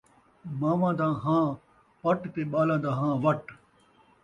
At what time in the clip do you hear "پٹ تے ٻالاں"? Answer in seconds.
2.01-2.79